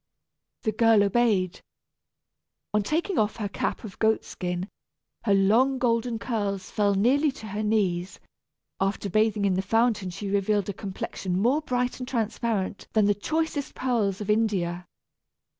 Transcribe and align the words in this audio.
The 0.63 0.71
girl 0.71 1.03
obeyed. 1.03 1.59
On 2.73 2.81
taking 2.81 3.19
off 3.19 3.35
her 3.35 3.47
cap 3.47 3.83
of 3.83 3.99
goat 3.99 4.25
skin 4.25 4.67
her 5.25 5.33
long 5.35 5.77
golden 5.77 6.17
curls 6.17 6.71
fell 6.71 6.95
nearly 6.95 7.31
to 7.33 7.45
her 7.49 7.61
knees. 7.61 8.19
After 8.79 9.11
bathing 9.11 9.45
in 9.45 9.53
the 9.53 9.61
fountain 9.61 10.09
she 10.09 10.31
revealed 10.31 10.69
a 10.69 10.73
complexion 10.73 11.39
more 11.39 11.61
bright 11.61 11.99
and 11.99 12.07
transparent 12.07 12.87
than 12.93 13.05
the 13.05 13.13
choicest 13.13 13.75
pearls 13.75 14.21
of 14.21 14.31
India. 14.31 14.87